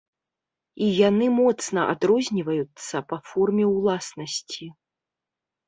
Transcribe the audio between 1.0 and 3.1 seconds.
яны моцна адрозніваюцца